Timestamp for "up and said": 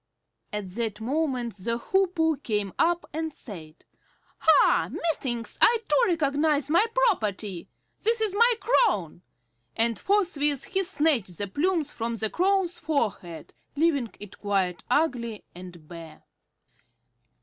2.79-3.85